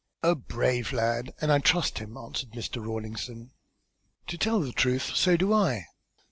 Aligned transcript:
"A 0.23 0.33
brave 0.33 0.91
lad, 0.93 1.31
and 1.41 1.51
I 1.51 1.59
trust 1.59 1.99
him," 1.99 2.17
answered 2.17 2.53
Mr. 2.53 2.83
Rawlinson. 2.83 3.51
"To 4.29 4.35
tell 4.35 4.59
the 4.59 4.71
truth, 4.71 5.15
so 5.15 5.37
do 5.37 5.53
I. 5.53 5.85